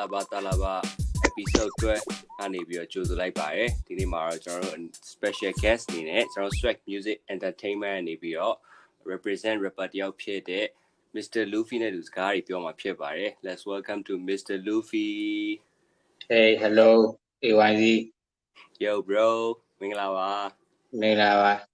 [0.00, 0.74] လာဘာတာလာဘာ
[1.28, 8.56] episode 12ကနေပြီးတော့ကြိုဆိုလိုက်ပါတယ်ဒီနေ့မှာတော့ကျွန်တော်တို့ special guest အနေနဲ့ကျွန်တော် Swag Music Entertainment အနေပြီးတော့
[9.10, 10.66] represent rapper တယောက်ဖြစ်တဲ့
[11.14, 11.42] Mr.
[11.52, 14.54] Luffy နဲ့သူစကားတွေပြောမှာဖြစ်ပါတယ် Let's welcome to Mr.
[14.66, 15.08] Luffy
[16.30, 16.90] Hey hello
[17.44, 17.82] AYZ
[18.84, 19.28] Yo bro
[19.80, 20.30] မင်္ဂလာပါ
[21.00, 21.69] မင်္ဂလာပါ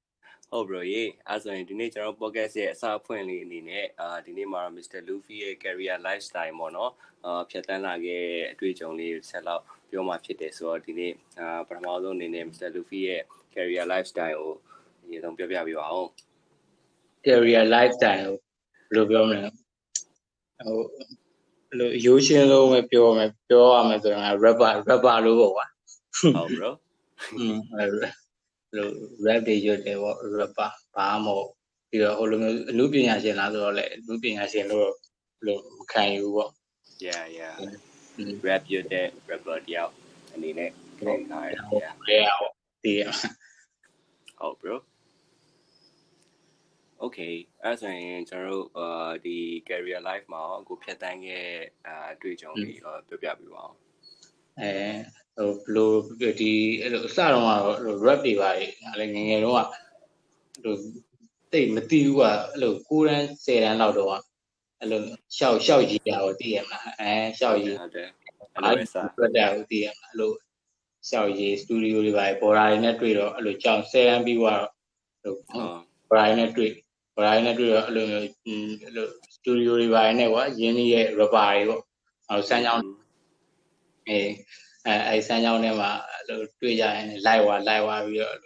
[0.57, 5.01] ဟုတ် bro ရေအဲ့ဆိုရင်ဒီနေ့ကျွန်တော် podcast ရဲ့အစအဖွင့်လေးအနေနဲ့အာဒီနေ့မှာတော့ Mr.
[5.09, 6.93] Luffy ရဲ့ career lifestyle ပေါ့နော်
[7.27, 12.69] အာဖြတ်တန်းလာခဲ့အတွေ့အကြုံလေးဆက်လောက်ပြောမှာဖြစ်တယ်ဆိုတော့ဒီနေ့အာပထမဆုံးအနေနဲ့ Mr.
[12.75, 13.23] Luffy ရဲ့
[13.55, 14.55] career lifestyle ကို
[15.05, 16.07] အရင်ဆုံးပြောပြပေးပါဦး
[17.27, 18.37] career lifestyle ကို
[18.91, 19.41] ဘယ်လိုပြောမလဲ
[20.67, 20.79] ဟို
[21.69, 25.67] ဘယ်လိုရိုးရှင်းဆုံးပဲပြောမယ်ပြောရမယ်ဆိုရင် rapper rapper လို့ပေါ့ကွာ
[26.35, 26.71] ဟုတ် bro
[27.39, 27.91] อืมအဲ့
[28.75, 28.89] လို
[29.27, 31.51] rap တွေရွတ်တယ်ပေါ့ rapper ဘာမှမဟုတ်
[31.91, 34.91] ပြီးတော့ဟိုလိုမျိုးအမှုပညာရှင်လားဆိုတော့လေအမှုပညာရှင်လို့
[35.47, 36.51] လို့မခံယူဘူးပေါ့
[37.07, 37.55] yeah yeah
[38.17, 39.93] อืม rap ရတဲ့ rapper တယောက်
[40.35, 42.53] အနေနဲ့ခံထားရတာ yeah လဲရပေါ့
[42.85, 43.03] ဒီရ
[44.41, 44.77] ဟုတ် bro
[47.03, 49.37] okay အဲ့ဆိုရင်ကျွန်တော်တို့အာဒီ
[49.69, 51.49] career life မှာအခုဖြတ်တန်းခဲ့
[51.87, 53.75] အာအတွေ့အကြုံတွေရောပြောပြပေးပါဦး
[54.61, 54.73] အဲ
[55.37, 55.91] ဟိုဘလို
[56.41, 57.51] ဒီအဲ့လိုအစတော့က
[57.85, 59.67] တော့ rap တွေပါလေအဲ့လေငယ်ငယ်တော့က
[60.65, 60.75] ဟို
[61.53, 64.13] တိတ်မသိဘူးကအဲ့လို9တန်း10တန်းလောက်တော့က
[64.81, 65.01] အဲ့လို
[65.37, 70.33] ရှောက်ရှောက်ကြီးတာကိုသိရမလားအဲရှောက်ကြီးဟုတ်တယ်အဲ့အားလိုပဲစားပြတ်တာကိုသိရမလားအဲ့လို
[71.09, 74.61] ရှောက်ကြီးစတူဒီယိုတွေပါပေါ်တာတွေနဲ့တွေ့တော့အဲ့လိုကြောင်10တန်းပြီးသွား
[75.25, 76.73] တော့ဟိုဟုတ်ပေါ်တာတွေနဲ့တွေ့
[77.15, 78.25] ပေါ်တာတွေနဲ့တွေ့တော့အဲ့လိုမျိုး
[78.83, 81.83] အဲ့လိုစတူဒီယိုတွေပါနဲ့ကွာရင်းနှီးရဲ့ rapper တွေပေါ့
[82.29, 82.83] အဲ့လိုစမ်းကြောင်း
[84.09, 84.21] အဲ
[84.88, 88.38] အဲအဲစမ်းကြောင်းထဲမှာအဲ့လိုတွေ့ကြရင်လိုက်ဝါလိုက်ဝါပြီးတော့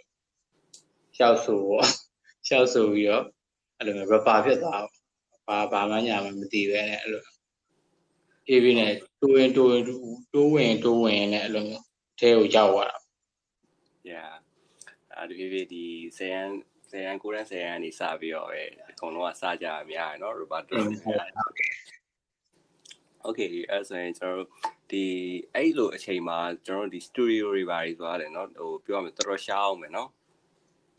[1.16, 1.88] ရှောက်ဆိုပေါ့
[2.48, 3.24] ရှောက်ဆိုပြီးတော့
[3.78, 4.84] အဲ့လိုမျိုး rapper ဖြစ်သွား
[5.48, 7.24] ဘာဘာမှညာမှမသိပဲနဲ့အဲ့လို
[8.46, 11.84] ပြေးပြီးနဲ့တိုးရင်တိုးရင်တိုးဝင်တိုးဝင်နဲ့အဲ့လိုမျိုး
[12.18, 12.98] အဲကိုရောက်သွားတာ
[14.10, 14.32] yeah
[15.16, 15.84] အဲ့ဒီဖြစ်ဒီ
[16.16, 16.48] ဆယ်ရန်
[16.90, 20.74] ဆယ်ရန်ကိုရန်ဆယ်ရန်နေစပြီးတော့ပဲအကုန်လုံးကစကြရများရယ်နော် Roberto
[23.22, 24.50] โอเคအဲ့ဆိုရင်ကျွန်တော်တို့
[24.90, 25.04] ဒီ
[25.54, 30.08] အဲ့လိုအချိန်မှာကျွန်တော်တို့ဒီ studio တွေပါတွေသွားတယ်เนาะဟိုပြောရမယ်တော်တော်ရှားအောင်မယ်เนาะ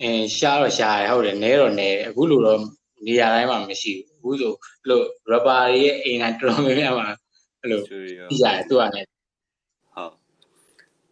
[0.02, 2.60] အင်းရှားတော့ရှားရဟုတ်တယ်နဲတော့နဲတယ်အခုလိုတော့
[3.08, 5.02] နေရာတိုင်းမှာမရှိဘူးအခုဆိုအဲ့လို
[5.32, 7.08] rapper တွေရဲ့အိမ်တိုင်းတော်တော်များများမှာ
[7.62, 9.08] အဲ့လို studio ကြည့်ရတယ်သူကလည်း
[9.94, 10.12] ဟုတ်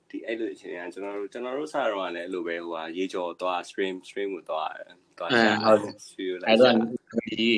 [0.09, 4.71] ဒီအဲ့လိုအချိန်ကကျွန်တော်တို့ကျွန်တော်တို့စတော့ကလည်းအဲ့လိုပဲဟိုဟာရေကြော်သွား stream stream ကိုသွား
[5.17, 6.73] သွား အဲဟုတ်တယ် studio အဲ့ လိုက် တော့
[7.27, 7.51] ဒီ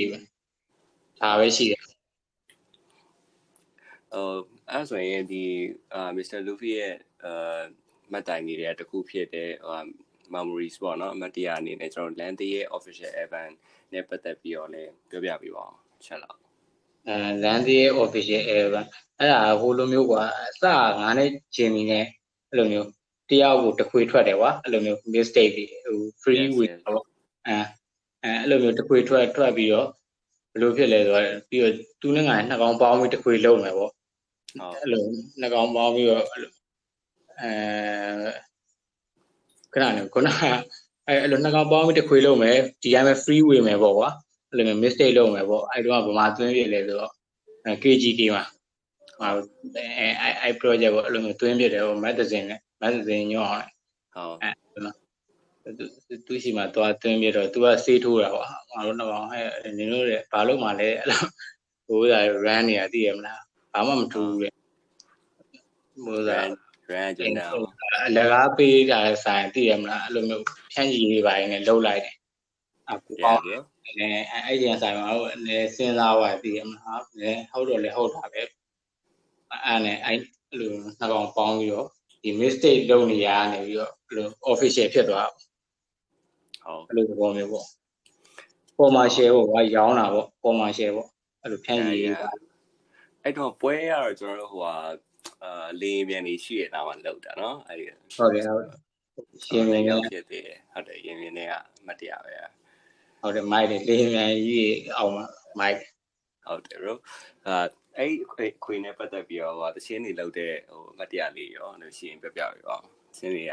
[1.21, 1.81] ဒါပဲရှိတယ်
[4.13, 4.25] ဟို
[4.72, 5.44] အဲ့ဆိုရင်ဒီ
[5.94, 6.40] အာ Mr.
[6.46, 6.94] Luffy ရဲ့
[7.24, 7.62] အာ
[8.12, 9.80] မှတ်တိုင်နေတဲ့တစ်ခုဖြစ်တဲ့ဟို
[10.34, 13.54] memories ပေါ့နော်အမှတ်တရအနေနဲ့ကျွန်တော် land ရဲ့ official event
[13.92, 16.38] နဲ့ပတ်သက်ပြီးတော့လည်းပြောပြပေးပါအောင်ချက်လောက်
[17.08, 18.82] အဲလန်ဒီရဲ့ official air ပါ
[19.18, 20.64] အဲ့ဒါဟိုလိုမျိုးကွာအစ
[21.00, 22.04] ငါနဲ့ဂျင်မီနဲ့
[22.50, 22.88] အဲ့လိုမျိုး
[23.30, 27.04] တယောက်ကိုတခွေထွက်တယ်ကွာအဲ့လိုမျိုး mistake တွေဟို free week ပေါ့
[27.46, 27.56] အဲ
[28.24, 29.88] အဲအဲ့လိုမျိုးတခွေထွက်ထွက်ပြီးတော့
[30.52, 34.01] ဘယ်လိုဖြစ်လဲဆိုတော့ပြီးတော့သူနဲ့ငါနှစ်ကောင်ပေါင်းပြီးတခွေလုံးမယ်ပေါ့ဟုတ်
[34.80, 35.02] အဲ့လို
[35.40, 36.52] နှစ်ကောင်ပေါင်းပြီးတော့အဲ့လို
[37.40, 37.50] အဲ
[39.72, 40.40] ခဏနေခုနက
[41.06, 44.08] အဲအဲ့လိုနှစ်ကောင်ပေါင်းပြီးတစ်ခွေလုံးမယ်ဒီတိုင်းပဲ free way မယ်ပေါ့ကွာ
[44.50, 47.12] အဲ့လိုမျိုး mistake လုပ်မယ်ပေါ့အဲ့တော့ဗမာသွင်းပြလဲဆိုတော့
[47.64, 48.44] အဲ KGK မှာ
[49.20, 49.28] ဟာ
[49.76, 53.50] အဲအဲ project ကိုအဲ့လိုမျိုးသွင်းပြတယ်ဟို magazine နဲ့ magazine ညောင်း
[54.14, 55.84] အောင်ဟုတ်သူ
[56.26, 59.46] သူရှိမှသွားသွင်းပြတော့ तू ကစေးထိုးတာပေါ့ငါတို့တော့ဟဲ့
[59.78, 61.20] နင်တို့လည်းဘာလို့မှလဲအဲ့လို
[61.86, 62.14] ဟိုက
[62.44, 63.40] run နေတာသိရမလား
[63.72, 64.50] ဘာမှမထူးဘူးလေ
[66.04, 66.52] ဟိုက grand
[66.86, 67.50] grand ကျွန်တော်
[68.06, 72.14] အလကားပေးတာဆိုင်သိရမလားအဲ့လိုမျိုးဖြန့်ကြီးလေးပိုင်းနဲ့လှုပ်လိုက်တယ်
[72.90, 78.42] အခုရပေါ့တယ်အဲအဲ့ဒီဆိုင်မှာဟိုလည်းစဉ်းစားသွားသိရမလားလဲဟုတ်တော့လဲဟုတ်တာပဲ
[79.64, 80.18] အဲ့နဲ့အဲ့
[80.58, 81.86] လိုနှစ်ကောင်ပေါင်းပြီးတော့
[82.22, 87.66] ဒီ mistake လုပ်နေရနေပြီးတော့အဲ့လို official ဖြစ်သွားဟုတ်အဲ့လိုသဘောမျိုးပေါ့
[88.76, 91.08] ပေါ်မှာ share ပေါ့ကွာရောင်းတာပေါ့ပေါ်မှာ share ပေါ့
[91.42, 92.30] အဲ့လိုဖြန့်ကြီးလေးပါ
[93.24, 94.74] အဲ့တော့ပွဲကတော့ကျွန်တော်တို့ဟိုဟာ
[95.44, 97.84] အာလေမြန်နေရှိရတာမှလောက်တာနော်အဲ့ဒီ
[98.16, 98.64] ဟုတ်ကဲ့ဟုတ်
[99.46, 101.52] ရှင်မြန်ရောက်ဖြစ်သေးတယ်ဟုတ်တယ်ရင်မြန်နေက
[101.86, 102.34] မတရားပဲ
[103.20, 105.12] ဟုတ်တယ်မိုက်တယ်လေမြန်ကြီးအောင်
[105.58, 105.78] မိုက်
[106.46, 106.96] ဟုတ်တယ်ရော
[107.46, 107.64] အာ
[107.98, 112.82] အဲ့ခွေနဲ့ပတ်သက်ပြီးတော့ဟိုတချင်းနေလောက်တဲ့ဟိုမတရားလေးရောလို့ရှင်ပြပြပြီးတော့
[113.18, 113.52] ချင်းတွေက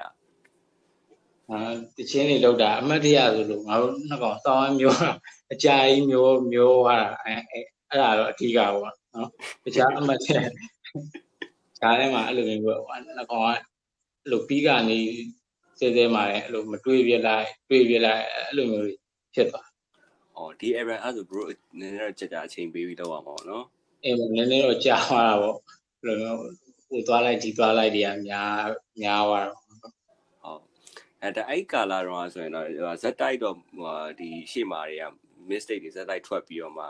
[1.50, 1.60] အာ
[1.98, 5.00] တချင်းတွေလောက်တာအမတ်တရားဆိုလို့ငါတို့နှစ်ကောင်စောင်းမျိုး
[5.54, 7.64] အကြာကြီးမျိုးမျိုးဟာအဲအဲ့
[8.02, 9.30] ဒါတော့အဓိကပေါ့ နော်
[9.64, 10.38] တခြားအမတ်တရ
[11.80, 13.62] ဈာထဲမှာအဲ့လိုမျိုးပေါ့နှစ်ကောင်ကအဲ့
[14.32, 15.00] လိုပြီးကနေ
[15.80, 18.86] စဲစဲမှာလည်းအဲ့လိုမတွေးပြလိုက်တွေးပြလိုက်အဲ့လိုမျိုး
[19.34, 19.68] ဖြစ်သွား
[20.34, 21.42] ဟောဒီ error အဲ့ဆို bro
[21.80, 23.66] နည်းနည်းတော့ကြာကြာအချိန်ပေးပြီးတော့ပါမှာပေါ့နော်
[24.04, 26.40] အေးနည်းနည်းတော့ကြာသွားတာပေါ့ဘယ်လိုမျိုး
[26.90, 28.68] ဟိုသွားလိုက်ဒီသွားလိုက်တွေကများ
[29.02, 29.60] များသွားတော့
[30.44, 30.62] ဟုတ်
[31.22, 33.56] အဲ့ဒါအဲ့ကာလာတော့ဆိုရင်တော့ဇက်တိုက်တော့
[34.20, 35.06] ဒီရှေ့မှာတွေက
[35.50, 36.86] mistake တွေဇက်တိုက်ထွက်ပြီးတော့မှ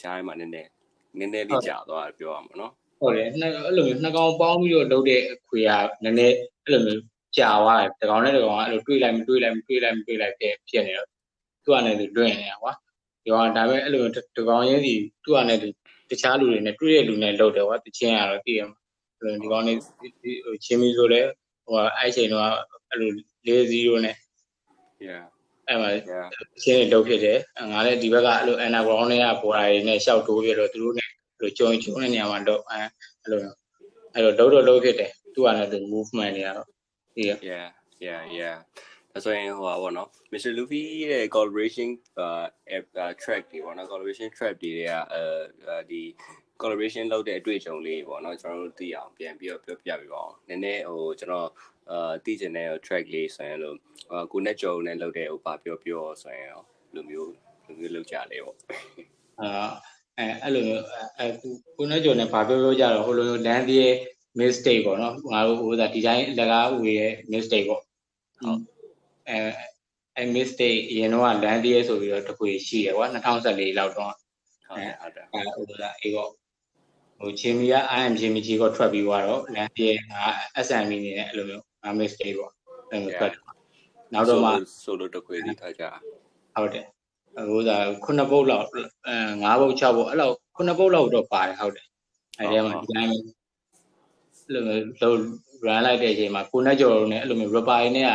[0.00, 0.70] ဂျိုင်းမှာနည်းနည်း
[1.18, 5.70] နည်းနည်းလေးကြာသွားပြောရမှာနော်ဟုတ်တယ်နှစ်အဲ့လိုမျိုးနှစ်ကောင်ပေါင်းပြီးတော့လုပ်တဲ့အခွေက
[6.04, 7.02] နည်းနည်းအဲ့လိုမျိုး
[7.38, 11.08] ကြာသွားတယ်တကောင်နဲ့တကောင်ကအဲ့လိုတွေးလိုက်မတွေးလိုက်မတွေးလိုက်မတွေးလိုက်ဖြစ်ဖြစ်နေတော့
[11.62, 12.72] သူကလည်းလွင့်နေတာကွာ
[13.22, 14.04] ဒီကောင်ဒါပေမဲ့အဲ့လို
[14.36, 14.94] တကောင်ရင်းစီ
[15.24, 15.60] သူကလည်း
[16.10, 18.78] တခြားလူတွေနဲ့တွေးတဲ့လူနဲ့လုပ်တယ်ကွာတချင်းကတော့သိရမှာ
[19.18, 19.72] အဲ့လိုဒီကောင်နေ
[20.44, 21.20] ဟိုချင်းမီဆိုလဲ
[21.64, 22.44] ဟိုအဲ့ချိန်တော့
[22.90, 23.10] အဲ့လို
[23.46, 24.16] 4-0နဲ့
[25.06, 25.24] yeah
[25.68, 26.28] အဲ့မှာ yeah
[26.62, 27.38] ချင်းတွေလုပ်ဖြစ်တယ်
[27.72, 32.88] ငါလည်းဒီဘက်ကအဲ့လို underground တွေကပေါ်လာတွေနဲ့ရှောက်တိုးပြတော့သူတို့နဲ့အဲ့လိုကြုံကြုံတဲ့နေရာမှာတော့အဲ့
[33.30, 33.40] လို
[34.14, 36.68] အဲ့လိုလုပ်တော့လုပ်ဖြစ်တယ်သူကလည်း movement တွေကတော့
[37.16, 37.68] ဒီ yeah
[38.06, 38.56] yeah yeah
[39.12, 40.52] ဒါဆိုရင်ဟိုပါဗောနော် Mr.
[40.56, 41.88] Luffy ရဲ့ collaboration
[42.18, 46.02] အာ track တွေဗောနော် collaboration track တွေကအဲဒီ
[46.60, 51.48] collaboration လုပ်တဲ့အတွေ့အကြုံလေးပေါ့နော်ကျွန်တော်တို့သိအောင်ပြန်ပြီးတော့ပြောပြပြပါအောင်နည်းနည်းဟိုကျွန်တော်
[51.90, 53.76] အာသိချင်တဲ့ track လေးဆိုရင်လို့
[54.32, 56.62] ကိုနဲ့ကြုံနဲ့လုပ်တဲ့ဟိုပါပြောပြောဆိုရင်ရော
[56.94, 57.32] လူမျိုး
[57.66, 58.56] လူမျိုးလုပ်ကြလေပေါ့
[59.40, 59.68] အာ
[60.18, 60.84] အဲအဲ့လိုမျိုး
[61.18, 61.26] အဲ
[61.76, 63.94] ကိုနဲ့ကြုံနဲ့ဗာပြောပြောကြတော့ဟိုလိုမျိုး land ရဲ့
[64.38, 68.60] mistake ပေါ့နော်ငါတို့ဟိုဒါဒီဇိုင်းလကားဦးရဲ့ mistake ပေါ့ဟုတ်
[69.28, 69.36] အဲ
[70.16, 74.14] အဲ mistake အရင်တော့ land ရဲ့ဆိုပြီးတော့တခွေရှိရကွာ2014လောက်တော့
[74.68, 76.30] ဟုတ်တယ်ဟုတ်တယ်အဲဟိုဒါအေးပေါ့
[77.20, 80.22] ဟိုချင်းမီက IM ချင်းမီကြီးကိုထွက်ပြီးသွားတော့ land ရဲ့ငါ
[80.66, 82.52] SME နေနဲ့အဲ့လိုမျိုးငါ mistake ပေါ့
[82.90, 83.32] အဲ့လိုထွက်
[84.12, 84.50] နောက်တော့မှ
[84.84, 85.82] ဆိုလိုတခွေစီထားကြ
[86.54, 86.86] ဟုတ်တယ်
[87.50, 88.80] ဟိုဒါခုနှစ်ပုတ်လောက်အဲ
[89.44, 91.86] ၅ပုတ်၆ပုတ်အဲ့လောက်ခုနှစ်ပုတ်လောက်တော့ပါတယ်ဟုတ်တယ်
[92.38, 94.62] အဲ့ဒီမှာဒီတိုင်းအဲ့လို
[95.02, 95.18] လုံး
[95.66, 98.14] run လိုက်တဲ့အချိန်မှာကိုနဲ့ကြော်တို့နဲ့အဲ့လိုမျိုး rapper တွေနဲ့က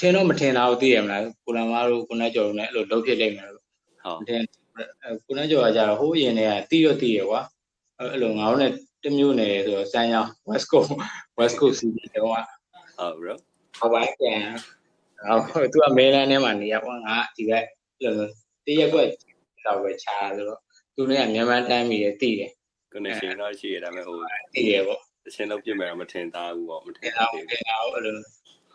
[0.00, 3.64] ထင်တော့မထင်တာကိုသိရမလားကိုလန်မားတို့ကိုနဲ့ကြော်တို့နဲ့အဲ့လိုလုံးဖြစ်လိမ့်မယ်လို့
[4.04, 4.42] ဟုတ်မထင်
[5.26, 7.40] ကိုနဲ့ကြော်ကကြတော့ဟိုးအရင်တည်းကတီးရတီးရကွာ
[8.10, 8.72] အဲ့လိုငါတို့နဲ့
[9.04, 10.90] တမျိုးနေဆိုတော့စမ်းရောင်း West Coast
[11.38, 13.34] West Coast City တော့ဟုတ် bro
[13.78, 14.40] ဟောပါပြန်
[15.50, 17.64] ဟိုသူကမေလန်ထဲမှာနေရကွာငါဒီဘက်
[18.00, 18.28] အဲ့လို
[18.66, 19.08] တရက်ကွက်
[19.64, 20.60] တော့ပဲခြားဆိုတော့
[20.94, 22.50] သူနဲ့ကမြန်မာတိုင်းမိတယ်တည်တယ်
[22.92, 24.16] connection တော့ရှိရဒါပေမဲ့ဟို
[24.54, 28.14] တည်တယ်ပေါ့အချင်းလုံးပြစ်မယ်တော့မထင်သားဘူးပေါ့မထင်အဲ့သားတော့သေးဘူးအဲ့တော့အဲ့လို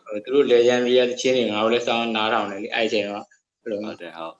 [0.06, 3.24] ဟိုသူတို့လေဂျန်ရီရချင်းတွေငါတို့လည်းစောင်းနားထောင်တယ်လေအဲ့ချိန်တော့
[3.62, 4.34] အဲ့လိုဟုတ်တယ်ဟုတ်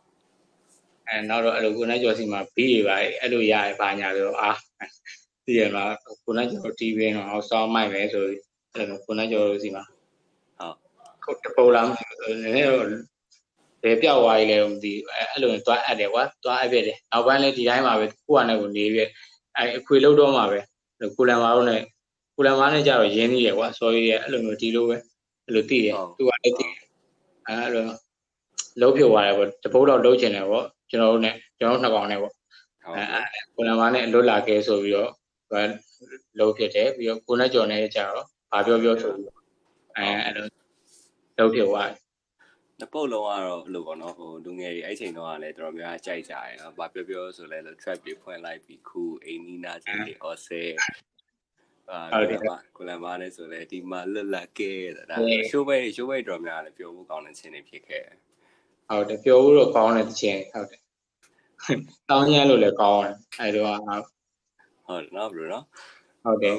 [1.09, 4.51] အဲနောက်တော့အဲ့လိုကိုနိုင်ကျော်စီမှာဘီးတွေပါအဲ့လိုရရပါညာဆိုတော့အာ
[5.45, 5.85] တည်ရမှာ
[6.25, 9.85] ကိုနိုင်ကျော် TV တော့စောင်းမိုက်မယ်ဆိုအဲ့လိုကိုနိုင်ကျော်စီမှာ
[10.59, 10.79] ဟုတ်
[11.25, 12.85] ခုတ်တပုံလားနည်းနည်းတော့
[13.83, 19.01] ဘယ်ပြောက်သွားပြီလဲမသိဘူးအဲ့လိုသွားအပ်တယ်ကွာသွားအပ်ပြတယ်နောက်ပိုင်းလည်းဒီတိုင်းမှာပဲကိုကနဲ့ကိုနေပြ
[19.57, 20.59] အဲ့အခွေလောက်တော့မှာပဲ
[21.17, 21.83] ကိုလန်မာတို့နဲ့
[22.37, 24.97] ကိုလန်မာနဲ့ကြတော့ရင်းနှီးရကွာဆော်ရီရအဲ့လိုမျိုးဒီလိုပဲ
[25.45, 26.75] အဲ့လိုသိတယ်သူကလည်းသိတယ်
[27.47, 27.85] အဲ့လို
[28.81, 32.38] လုံးဖြစ်သွားတယ်ပေါ့တပုတ်တော့လုံးချင်တယ်ပေါ့ကျွန်တော်တို့နဲ့ကျွန်တော်တို့နှစ်ကောင်နဲ့ပေါ့ဟုတ်အဲ
[33.55, 35.13] ကိုလန်မာနဲ့လွတ်လာခဲ့ဆိုပြီးတော့
[36.39, 39.31] လုံးဖြစ်တယ်ပြီးတော့ကိုနဲ့ကျော်နဲ့ကြတော့ဘာပြောပြောဆိုပြီး
[39.97, 40.47] အဲအဲ့လို
[41.39, 41.99] လုံးဖြစ်သွားတယ်
[42.81, 50.75] နပုတ်လုံးကတော့လို့ပေါ့နော်ဟိုလူငယ်တွေအဲ့ချိန်တော့ကလည်းတော်တော်များများကြိုက်ကြတယ်နော်။ဘာပြောပြောဆိုလဲလို့ trap တွေဖွင့်လိုက်ပြီးခုအိမ်နီးနားချင်းတွေ offset
[51.91, 54.73] အာကိုလမကိုလမနဲ့ဆိုလဲဒီမှာလွတ်လပ်ကဲ
[55.11, 55.17] ဒါ
[55.51, 58.17] ရှိုးပဲရှိုးပဲတော်များလည်းပြောဖို့ကောင်းတဲ့ချင်းတွေဖြစ်ခဲ့တယ်
[58.89, 60.81] ဟုတ်တယ်ပြောဖို့တော့ကောင်းတယ်တချင်ဟုတ်တယ်
[62.11, 63.91] တောင်းရလို့လည်းကောင်းတယ်အဲဒါက။
[64.87, 65.65] ဟုတ်တယ်နော်ဘလို့နော်
[66.25, 66.59] ဟုတ်တယ်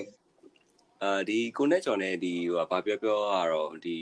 [1.03, 3.95] ။အာဒီကိုနဲ့ကျော်နဲ့ဒီဟိုဘာပြောပြောကတော့ဒီ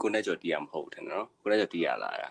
[0.00, 2.30] ကိုနဲ့ကျော်တီးရမဟုတ်တယ်နော်။ကိုနဲ့ကျော်တီးရလာတာ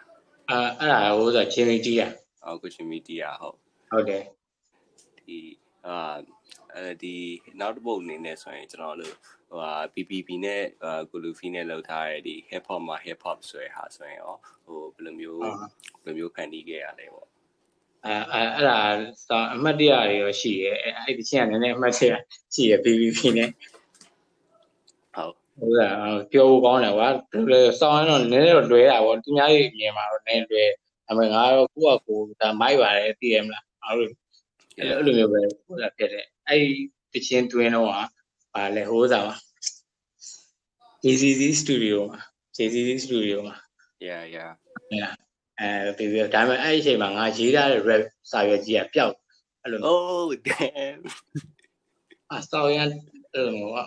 [0.49, 2.11] အဲအဲ့ဒါဟိုဆိုချင်းမီကြီးอ่ะ။
[2.45, 3.57] အော်ကိုချင်းမီတီးရဟုတ်
[3.91, 4.23] ဟုတ်တယ်
[5.19, 5.39] ဒီ
[5.87, 6.15] အာ
[6.75, 7.15] အဲဒီ
[7.59, 9.15] နောက်တစ်ပုတ်အနေနဲ့ဆိုရင်ကျွန်တော်တို့
[9.49, 15.55] ဟိုဟာ PPP နဲ့အာကိုလူဖီနဲ့လောက်ထားတဲ့ဒီ hip hop မှာ hip hop ဆိုရဟာဆိုရင်ရောဟိုဘယ်လိုမျိုးဘယ်
[16.05, 17.27] လိုမျိုးဖန်တီးခဲ့ရလဲပေါ့
[18.05, 18.79] အဲအဲအဲ့ဒါ
[19.27, 22.11] စာအမှတ်တရတွေရောရှိရဲအဲအဲ့ဒီချင်းကနည်းနည်းအမှတ်တရ
[22.53, 23.49] ရှိရဲ PPP နဲ့
[25.15, 25.79] ဟုတ်ဟိုက
[26.31, 27.07] ပြောဖို့ကောင်းတယ်ကွာ
[27.79, 30.63] စောင်းရင်တော့နည်းနည်းတော့လွဲတာပေါ့သူများကြီးမြင်မှာတော့နည်းလွဲ
[31.07, 34.09] ဒါပေမဲ့ငါတော့ကိုယ့်အကိုဒါမိုက်ပါတယ်သိရမလားငါတို့
[34.77, 36.71] အဲ့လိုမျိုးပဲဟိုကဖြစ်တယ်အဲ့ဒီ
[37.13, 37.87] တချင်းတွင်းတော့
[38.53, 39.35] ဟာလဲဟိုးစားပါ
[41.03, 42.21] JCC Studio မှာ
[42.57, 43.55] JCC Studio မှာ
[44.07, 44.51] yeah yeah
[45.59, 49.15] အဲပြီးပြီးဒါပေမဲ့အဲ့ဒီအချိန်မှာငါရေးထားတဲ့ rap စာရွက်ကြီးကပျောက်
[49.61, 50.99] အဲ့လို oh damn
[52.31, 52.89] အစောင်းရန်
[53.33, 53.79] အဲ့လိုမျိုးက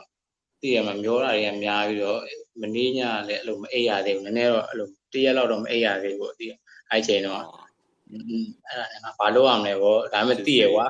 [0.60, 2.20] တည်ရမှာမျောတာတွေကများပြီးတော့
[2.60, 6.52] မနေညလည်းအဲ့လိုမအိပ်ရသေးဘူးနည်းနည်းတော့အဲ့လိုတရက်လောက်တော့မအိပ်ရသေးဘူးတည်
[6.90, 10.86] အဲ့ချိန်တော့အဲ့ဒါနဲ့ငါဘာလုပ်ရမလဲပေါ့ဒါပေမဲ့တည်ရကွာ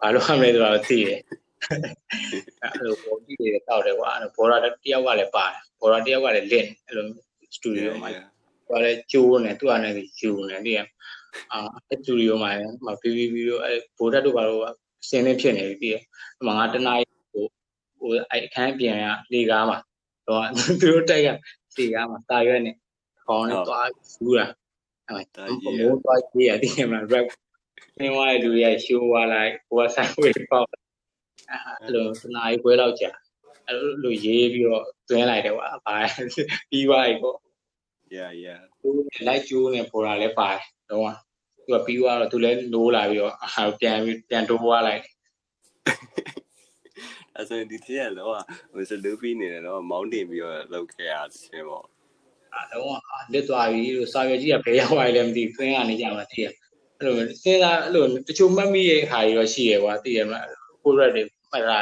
[0.00, 1.10] ဘာလုပ်ရမလဲဆိုတော့တည်ရ
[2.62, 7.04] အဲ့လိုပေါ်တည်ရတောက်တယ်ကွာအဲ့ဘောရာတယောက်ကလည်းပါတယ်ဘောရာတယောက်ကလည်းလင့်အဲ့လို
[7.54, 8.10] စတူဒီယိုမှာ
[8.66, 10.80] သူကလည်းကျိုးနေသူကလည်းယူနေတည်ရ
[11.52, 11.58] အာ
[11.88, 12.50] စတူဒီယိုမှာ
[12.84, 14.62] မ PPP တို့အဲ့ဘိုးဓာတ်တို့ဘာလို့
[15.02, 15.96] အစင်းနဲ့ဖြစ်နေပြီပြီးရ
[16.40, 16.98] အမှငါတနား
[17.32, 17.44] ဟို
[17.98, 19.78] ဟိုအဲ့အခန်းပြင်ကလေကားမှာ
[20.26, 20.42] တော့
[20.80, 21.28] သူတို့တိုက်က
[21.78, 22.76] လေကားမှာတာရွက်နဲ့
[23.24, 24.46] ခေါင်းနဲ့သွားစူးတာ
[25.08, 27.26] အဲ့မိုးသွားကြည့်ရတည်ရမှာ rap
[27.98, 33.10] သင်သွားတဲ့လူတွေကရှိုးသွားလိုက်ဟိုကဆိုင်ဝေးပေါက်အဲ့လိုတနားကြီးခွဲလောက်ကြာ
[33.66, 35.96] အဲ့လိုရေးပြီးတော့တွင်းလိုက်တယ်ကွာဘာ
[36.70, 37.36] ပြီးသွားပြီပေါ့
[38.14, 38.88] yeah yeah သူ
[39.28, 41.14] လိုက်ကျိုးနေပေါ်တာလည်းပါတယ်တော့
[41.66, 45.02] သူကပြီးသွားတော့သူလည်းလိုးလာပြီးတော့အာပြန်ပြီးပြန်တိုးသွားလိုက်
[47.34, 48.32] အဲ့ဆိုဒီတစ်ရက်တော့
[48.72, 51.84] ဟိုစလူဖီနေတယ်တော့မောင်းတင်ပြီးတော့လောက်ခဲ့ရချင်းပေါ့
[52.54, 52.98] အဲတော့
[53.32, 57.20] လစ်သွားပြီလို့စာရွက်ကြီးကဘယ်ရောက်သွားလဲမသိဘူးတွင်းကနေကြမှာသိရအဲ့လိုစ
[57.50, 60.46] ဉ်းစားအဲ့လိုတချို့မှတ်မိရဲ့ဟာတွေတော့ရှိရကွာသိရမလား
[60.82, 61.80] ကိုရက်တွေမှတ်တာ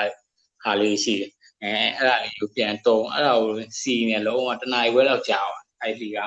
[0.65, 1.31] ဟာလေးရှိတယ်
[1.63, 5.64] အဲအဲ့ဒါလေးကိုပြန်တုံးအဲ့ဒါကိုစီနေလုံးဝတနားရွယ်လောက်ကြာသွားအဲ့
[6.01, 6.19] ဒီက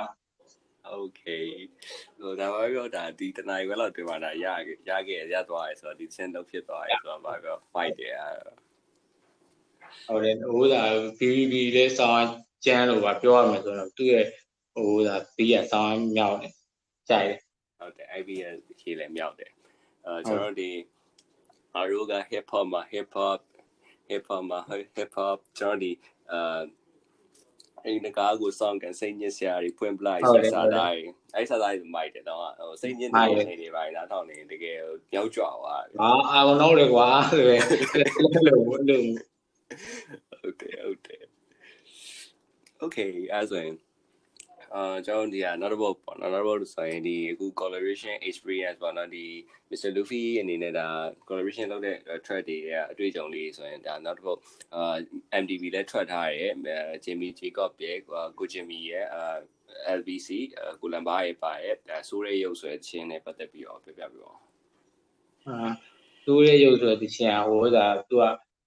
[0.95, 1.47] okay
[2.19, 4.47] ဟိုဒါမှမဟုတ်ဒါဒီတနိုင်ခွဲလောက်တွေ့မှာဒါရ
[4.89, 8.37] ရခဲ့ရသွားရဲဆိုတော့ဒီချင်းတော့ဖြစ်သွားရဲဆိုတော့ဘာပြော fight တယ်အဲ့
[10.07, 10.83] ဟုတ်တယ်ဟိုဒါ
[11.19, 12.27] BBB လေးစောင်း
[12.65, 14.25] ကျန်းလို့ပါပြောရမယ်ဆိုတော့သူ့ရဲ့
[14.73, 16.53] ဟိုဒါပြီးရစောင်းမြောက်တယ်
[17.09, 17.39] ကြိုက်တယ်
[17.79, 19.51] ဟုတ်တယ် IBS ခေလည်းမြောက်တယ်
[20.05, 20.71] အဲကျွန်တော်ဒီ
[21.75, 23.39] အရိုးက hip hop မှာ hip hop
[24.09, 24.59] hip hop မှာ
[24.95, 25.91] hip hop ကျွန်တော်ဒီ
[26.31, 26.39] အဲ
[27.86, 31.03] အိမ်တကားကိုစောင့်ကန်စိတ်ညစ်စရာတွေဖွင့်ပလိုက်ဆက်စားတိုင်း
[31.36, 34.77] အဲ့စားတိုင်းမိုက်တယ်တော့ဟိုစိတ်ညစ်နေနေနေပါလားထောင်းနေတကယ်
[35.12, 37.62] ပြောက်ကြွားသွားအာအာတော့လေကွာဆိုရယ်
[38.24, 39.03] လို့လို့ဟုတ်တယ်
[40.39, 40.50] ဟု
[40.96, 41.24] တ်တယ်
[42.84, 43.75] okay အဲ့ဆိုရင်
[44.75, 49.25] အာကျွန်တော်ဒီကနောက်တစ်ပုတ်ပေါ့နော်နောက်တစ်ပုတ်ဆိုရင်ဒီအခု collaboration experience ပေါ့နော်ဒီ
[49.69, 49.89] Mr.
[49.95, 50.88] Luffy အနေနဲ့ဒါ
[51.27, 54.39] collaboration လုပ်တဲ့ track တွေကအတွေ့အကြုံလေးဆိုရင်ဒါနောက်တစ်ပုတ်
[54.75, 54.95] အာ
[55.41, 56.47] MTV လည်းထွက်ထားရဲ
[57.03, 58.00] Jimmy Jacob ရဲ့
[58.39, 59.24] ကို Jimmy ရဲ့အာ
[60.00, 60.29] LBC
[60.81, 61.75] ကိုလန်ဘာရဲ့ပါရဲ့
[62.09, 64.33] ဆိုးရဲရုပ်ဆွဲခြင်းနဲ့ပတ်သက်ပြီးတော့ပြပြပြပါ
[65.47, 65.69] အာ
[66.25, 68.24] သူ့ရဲ့ရုပ်ဆိုတဲ့ချင်းဟိုဒါသူက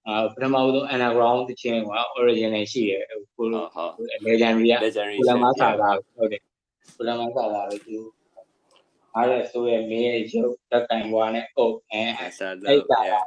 [0.06, 3.92] အာပထမဆုံး underground တချင်းက original ရှိတယ်ဟိုဟုတ်ဟုတ်
[4.26, 6.42] legendary က legendary ကုလမစာသားဟုတ်တယ်
[6.96, 7.98] ကုလမစာသားပဲသူ
[9.14, 13.24] အားရဆိုရဲ့မင်းရဲ့ရုပ်တက်ကင်ဘွားနဲ့အုပ်အဲဆက်လို့ yeah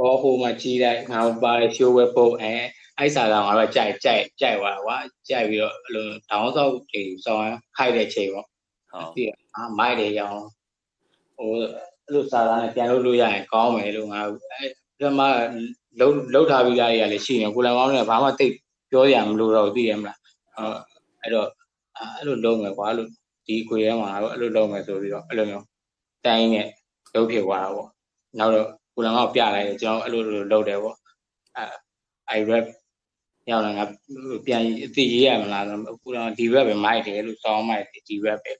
[0.00, 2.54] အော်ဟိုမှာကြီးလိုက်ငါပါရှိုးဝဲပုတ်အဲ
[2.98, 4.96] အဲ့စာသားငါတော့ကြိုက်ကြိုက်ကြိုက်သွားကွာ
[5.28, 8.46] ကြိုက်ပြီးတော့အဲ့လိုတောင်းဆောက်ချိန်ဆောင်းခိုက်တဲ့ချိန်ပေါ့
[8.92, 9.24] ဟုတ်ဒီ
[9.54, 10.44] အာမိုက်တယ်ရောင်း
[11.36, 11.50] ဟို
[12.06, 15.28] အဲ့လိုစာသားနဲ့ပြန်လုပ်လို့ရရင်ကောင်းမယ်လို့ငါအဲ့ဒီမှာ
[16.00, 18.52] လုံးလုံးထားပြီးသားတွေကလည်းရှိနေကိုလံကောင်းနဲ့ဘာမှတိတ်
[18.90, 20.78] ပြောရမလို့တော့သိရမလားဟုတ်
[21.22, 21.48] အဲ့တော့
[21.96, 23.08] အဲ့လိုလုံးမယ်ကွာလို့
[23.46, 25.64] ဒီခွေထဲမှာအဲ့လိုလုံးမယ်ဆိုပြီးတော့အဲ့လိုမျိုး
[26.26, 26.66] တိုင်းနဲ့
[27.14, 27.88] လုံးဖြစ်သွားတာပေါ့
[28.38, 30.96] နောက်တော့ကိုလံကောင်းပြလိုက်တယ်ကျွန်တော်အဲ့လိုလိုလုံးတယ်ပေါ့
[31.56, 32.66] အဲ i rap
[33.50, 33.84] ရောက်လာငါ
[34.46, 35.64] ပြန်အသိရေးရမလား
[36.02, 38.52] ကိုလံဒီ rap ပဲမိုက်တယ်လို့စောင်းမိုက်တယ်ဒီ rap ပဲ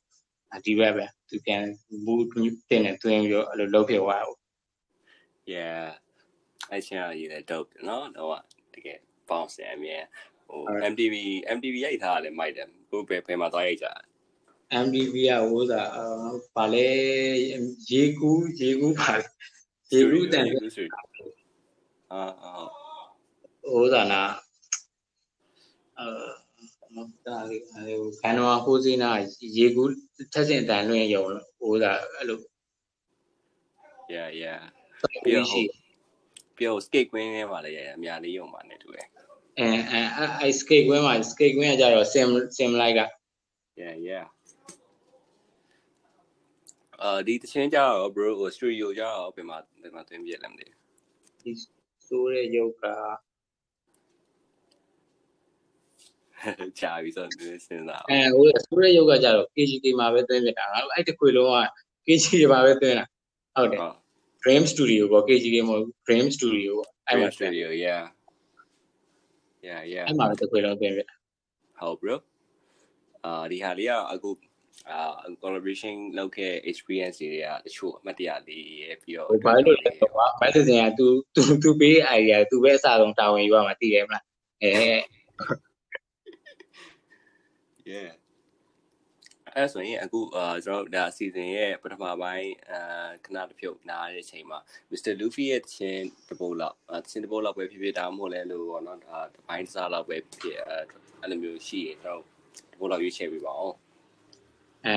[0.65, 1.63] ဒီ rap ပဲသူပြန်
[2.05, 2.25] ဘူး
[2.69, 4.39] တင်နေတွင်းပြီးတော့အဲ့လိုလုံးဖြစ်သွားတာပေါ့
[5.53, 5.87] yeah
[6.71, 8.41] အဲ့ချင်းအရေးလည်း dope နော်တော့
[8.75, 8.99] တကယ်
[9.29, 9.99] bounce အမြဲ
[10.47, 10.61] ဟို
[10.93, 11.15] MTV
[11.57, 13.89] MTV ရိုက်ထားတယ်မိုက်တယ်ကိုပဲဖယ်မှာသွားရိုက်ကြ
[14.85, 15.83] MDB ကဟိုသာ
[16.57, 16.89] ဗာလဲ
[17.91, 19.13] ရေကူးရေကူးပါ
[19.93, 20.47] ရေကူးတန်
[22.13, 22.53] အာအာ
[23.71, 24.23] ဟိုသာနာ
[25.99, 26.07] အဲ
[27.27, 29.11] ဒါလေးဟိုခန္ဓာဟိုစီနာ
[29.57, 29.91] ရေကူး
[30.33, 31.25] ထက်စင်တန်လွင့်ရုံ
[31.59, 32.39] ဟိုသာအဲ့လို
[34.15, 34.61] yeah yeah
[35.25, 35.63] ပြီးရှိ
[36.57, 39.07] ပြော skate queen ထဲမှာလည်းရအများလေးယုံပါနဲ့တူတယ်
[39.59, 40.01] အဲအဲ
[40.41, 43.01] အဲ skate ကွင်းမှာ skate ကွင်းကကြတော့ sim sim like က
[43.81, 44.25] yeah yeah
[47.03, 50.67] အာဒီတချင်းကြတော့ bro ဟို studio ကြတော့ပြင်မှာပြင်မှာတွင်းပြက်လည်းမသိ
[51.43, 51.53] ဒီ
[52.07, 53.27] ဆိုးတဲ့ရုပ်က ဘူး
[56.80, 57.34] ကြာပြီဆိုတော့
[57.66, 61.58] စဉ်းစား အဲဟိုဆိုးတဲ့ရုပ်ကကြတော့ KGK မှာပဲသွင်းပြတာငါတို့အဲ့တခွေလုံးက
[62.06, 63.06] KGK မှာပဲသွင်းတာ
[63.56, 63.96] ဟုတ်တယ် ဟုတ်
[64.44, 68.04] Dream Studio ပေါ့ KGK မဟုတ် Dream Studio ပေါ့အဲ့မှာ studio yeah
[69.68, 71.02] yeah yeah အဲ့မှာပဲတစ်ခွေလုံးပြင်ပြ
[71.80, 72.16] ဟုတ် bro
[73.26, 74.32] အာဒီဟာလေးကအခု
[74.90, 75.00] အာ
[75.44, 84.24] collaboration လုပ်ခဲ့ experience တွေကတချို့အမှတ်တရလေးရပြီးတော့ ဟိုဘာလို့လဲကွာမက်ဆေ့က तू तू तू ပေး idea तू ပဲအစားဆုံးတာဝန်ယူရမှာသိတယ်မလား
[84.64, 84.72] အဲ
[87.93, 88.11] yeah
[89.55, 94.59] အဲ့ဆိုရင်အခုအာကျွန်တော်တို့ဒါ season ရဲ့ပထမပိုင်းအာခဏတစ်ဖြုတ်နားတဲ့အချိန်မှာ
[94.91, 95.13] Mr.
[95.21, 100.79] Luffy ရဲ့ချင်းတပုတ်လောက်အချင်းတပုတ်လောက်ပဲဖြစ်ဖြစ်ဒါမှမဟုတ်လဲလို့ပေါ့နော်ဒါတစ်ပိုင်းစားလောက်ပဲဖြစ်ဖြစ်အဲ
[101.21, 102.23] အဲ့လိုမျိုးရှိရင်ကျွန်တော်
[102.73, 103.77] တပုတ်လောက်ရွေးချယ်ပေးပါအောင်
[104.87, 104.97] အဲ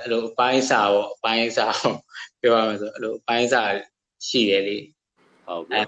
[0.00, 1.96] အဲ့လိုအပိုင်းစာပေါ့အပိုင်းစာပေါ့
[2.40, 3.62] ပြောရမယ်ဆိုအဲ့လိုအပိုင်းစာ
[4.28, 4.76] ရှိတယ်လေ
[5.46, 5.80] ဟုတ်အဲပြီ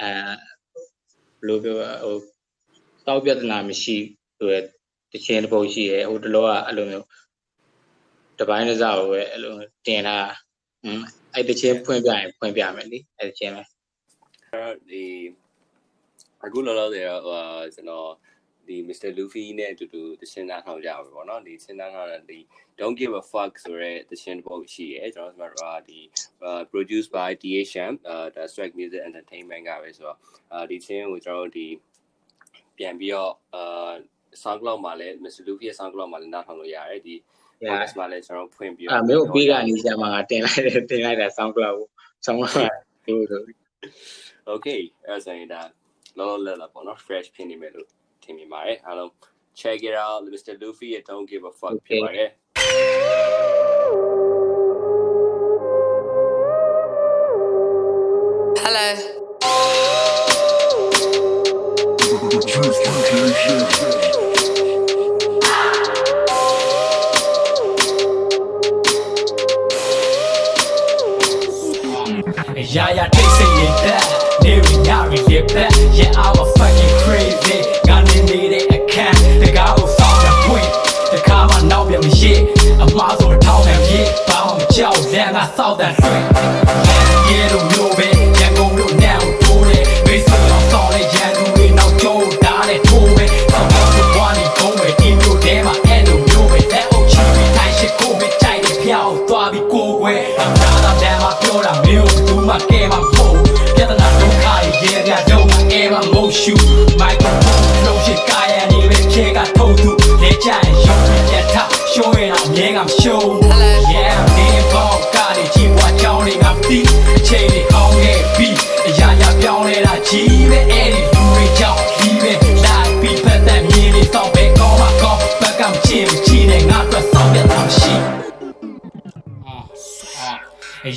[0.00, 0.10] အဲ
[1.40, 2.16] ဘယ်လိုပြောဟို
[3.06, 3.96] တောက်ပြဿနာမရှိ
[4.38, 4.56] ဆိုရ
[5.12, 7.06] တခြင်းတစ်ပုတ်ရှိတယ်ဟိုတလောကအဲ့လိုမျိုး
[8.40, 9.54] တပိုင်းတစ်စားကိုပဲအဲ့လို
[9.86, 10.16] တင်တာ
[10.84, 11.04] ဟွန်း
[11.34, 15.04] အဲ့တချင်းဖွင့်ပြရင်ဖွင့်ပြမယ်လေအဲ့တချင်းပဲအဲ့တော့ဒီ
[16.44, 17.40] အခုလောလောဆယ်တော့ဟို
[17.74, 18.10] ကျွန်တော်
[18.68, 19.10] ဒီ Mr.
[19.18, 22.38] Luffy နဲ့အတူတူတခြင်းသားထောင်ကြပါပေါ့နော်ဒီစဉ်းသားထောင်တဲ့ဒီ
[22.78, 25.98] Don't give a fuck ဆိုရဲတခြင်းတစ်ပုတ်ရှိရဲကျွန်တော်တို့ကဒီ
[26.72, 30.18] produced by DHM အဲဒါ Strike Music Entertainment ကပဲဆိုတော့
[30.52, 31.66] အဲဒီချင်းကိုကျွန်တော်တို့ဒီ
[32.78, 33.92] ပြန်ပြီးတော့အာ
[34.43, 35.41] SoundCloud မှာလည်း Mr.
[35.47, 37.15] Luffy ရဲ့ SoundCloud မှာလည်းနားထောင်လို့ရတယ်ဒီ
[37.67, 41.87] podcast မှာလည်းကျွန်တော်ဖွင့်ပြီး အဲ့မျိုးပေးကနေဆရာမကတင်လိုက်တယ်တင်လိုက်တာ SoundCloud ကို
[42.25, 42.71] SoundCloud
[43.05, 43.45] ကိုတို့
[44.53, 45.61] Okay အဲ့ဆိုရင်ဒါ
[46.17, 47.87] လောလောလတ်လတ်ပေါ့နော် fresh ဖြစ်နေမယ်လို့
[48.23, 49.11] ထင်မိပါတယ်အားလုံး
[49.59, 50.53] check it out Mr.
[50.61, 52.29] Luffy at don't give a fuck ဖြစ်ပါတယ်
[58.63, 58.87] Hello.
[72.72, 74.40] Yeah, yeah, they say it that.
[74.44, 75.76] Never not really that.
[75.92, 77.68] Yeah, I'm a fucking crazy.
[77.84, 79.12] Got me need it, I can't.
[79.44, 80.72] The guy who saw the point.
[81.12, 82.48] The car man now be shit.
[82.80, 84.08] A muscle town and shit.
[84.26, 86.02] Bound me chow, then I saw that shit.
[86.08, 88.00] Yeah, yeah, don't know it.
[88.00, 88.11] Yeah, go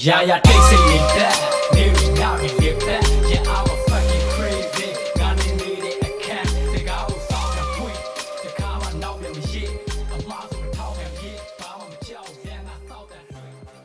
[0.06, 1.38] Yeah, yeah, they say it that.
[1.74, 3.04] Maybe not really that.
[3.28, 4.90] Yeah, I'm a fucking crazy.
[5.18, 6.50] Got me need it, I can't.
[6.74, 8.00] The guy who saw the point.
[8.44, 9.70] The karma now be me shit.
[10.14, 11.42] I'm lost on the talk and shit.
[11.58, 13.24] But I'm a child, then I saw that.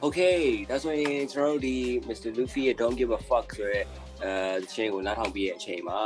[0.06, 1.76] Okay ဒါဆိုရင်ကျွန်တော်တို့ဒီ
[2.08, 2.28] Mr.
[2.36, 3.80] Luffy ရဲ့ Don't give a fuck ဆိုရဲ
[4.24, 5.98] အဲချင်းကိုနားထောင်ပြီးရဲ့အချိန်မှာ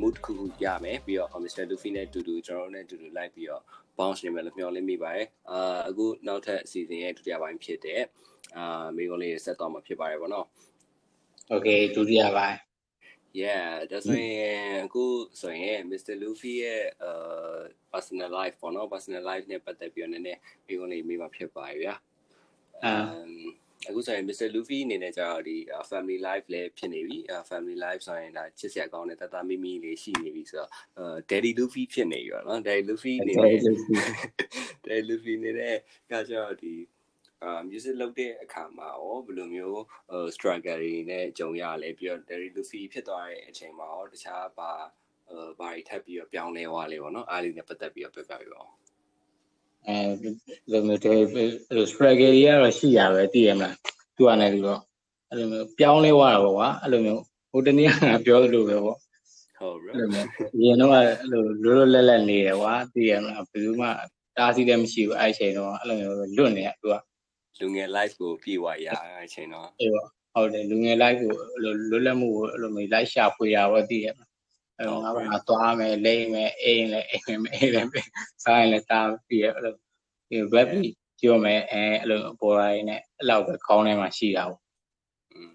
[0.00, 1.64] mood တစ်ခုခုရမယ်ပြီးတော့ Mr.
[1.70, 3.62] Luffy နဲ့အတူတူကျွန်တော်တို့နဲ့အတူတူလိုက်ပြီးတော့
[3.98, 8.00] bounce နေမယ်လို့မျှော်လင့်မိပါတယ်အာအခုနောက်ထပ်အစီအစဉ်ရဲ့ဒုတိယပိုင်းဖြစ်တဲ့
[8.56, 10.46] အာမိကုန်းလေးဆက်တော့မှာဖြစ်ပါတယ်ဗောနော်
[11.54, 12.58] Okay ဒုတိယပိုင်း
[13.42, 15.04] Yeah ဒါဆိုရင်အခု
[15.40, 16.14] ဆိုရင် Mr.
[16.22, 17.60] Luffy ရဲ့အာ
[17.92, 21.94] personal life ပေါ့နော် personal life နဲ့ပတ်သက်ပြီးတော့နည်းနည်းမိကုန်းလေးမိမှာဖြစ်ပါရဲ့ဗျာ
[22.84, 22.92] အာ
[23.88, 24.48] အခုဆိုရင် Mr.
[24.54, 25.56] Luffy အနေနဲ့ကျတော့ဒီ
[25.90, 27.18] family life လည်းဖြစ်နေပြီ
[27.50, 33.56] family life ဆိုရင်ဒါချစ်စရာကောင်းတဲ့တတမိမိလေးရှိနေပြီဆိုတော့အဲ Daddy Luffy ဖြစ်နေပြီပေါ့နော် Daddy Luffy အနေနဲ့
[34.84, 35.76] Daddy Luffy အနေနဲ့
[36.10, 36.74] ကကျတော့ဒီ
[37.42, 39.74] အာ music လုပ်တဲ့အခါမှာရောဘယ်လိုမျိုး
[40.10, 44.72] ဟို struggle တွေနဲ့ကြုံရလဲပြီးတော့ Daddy Luffy ဖြစ်သွားတဲ့အချိန်မှာရောတခြားပါ
[45.30, 48.70] အဲဘာတွေထပ်ပြီးတော့ပြောင်းလဲသွားလဲပေါ့နော်အားလေးနဲ့ပတ်သက်ပြီးတော့ပြောပြပြပါဦး
[49.86, 49.96] အဲ
[50.70, 53.76] လိုမျိုးတွေအဲ့လို struggle တွေကတော့ရှိရပဲသိရမလား
[54.16, 54.80] သူကလည်းဒီတော့
[55.28, 57.92] အဲ့လိုမျိုးပြောင်းလဲသွားတာပေါ့ကွာအဲ့လိုမျိုးဟိုတနေ့က
[58.26, 58.98] ပြောသလိုပဲပေါ့
[59.58, 63.88] ဟုတ်ပြီအဲ့လိုမျိုးအရင်တော့အဲ့လိုလွတ်လွတ်လပ်လပ်နေတယ်ကွာသိရမလားဘယ်သူမှ
[64.36, 66.96] တားဆီးလည်းမရှိဘူးအဲ့ချိန်တော့အဲ့လိုမျိုးလွတ်နေရသူက
[67.58, 74.29] လူငယ် life ကိုပြေဝရတဲ့အချိန်တော့အေးပေါ့ဟုတ်တယ်လူငယ် live ကိုအဲ့လိုလွတ်လပ်မှုကိုအဲ့လိုမျိုး live ရှာဖွေရတော့သိရမလား
[74.80, 77.90] အဲ့တော့ငါကငါသွားမယ်လိမ့်မယ်အိမ်လည်းအိမ်မယ်အိမ်လည်း
[78.44, 79.74] စားရင်လည်းစားပြီးရအဲ့လို
[80.30, 80.68] ဒီ web
[81.20, 84.60] ပြောမယ်အဲအဲ့လိုပေါ်လာရင်လည်းအဲ့လောက်ပဲခေါင်းထဲမှာရှိတာပေါ့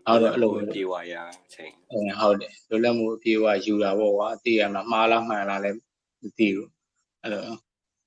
[0.05, 5.77] ဟုတ်တယ်အဲ့လိုပဲပြေဝရအချိန်အဲဟုတ်တယ်လွတ်လပ်မှုအပြည့်အဝယူတာပေါ့ကွာသိရမလားမှားလားမှန်လားလည်း
[6.21, 6.69] မသိဘူး
[7.21, 7.41] အဲ့လို